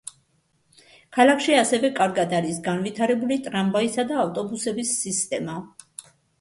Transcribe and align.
ქალაქში 1.17 1.55
ასევე 1.57 1.91
კარგად 1.99 2.33
არის 2.39 2.63
განვითარებული 2.69 3.39
ტრამვაისა 3.51 4.09
და 4.15 4.21
ავტობუსების 4.25 4.99
სისტემა. 5.07 5.63